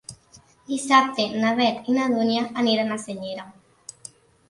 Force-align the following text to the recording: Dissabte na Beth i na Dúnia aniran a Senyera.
Dissabte 0.71 1.27
na 1.45 1.53
Beth 1.61 1.93
i 1.93 1.97
na 1.99 2.09
Dúnia 2.17 2.49
aniran 2.65 2.99
a 2.99 3.01
Senyera. 3.09 3.51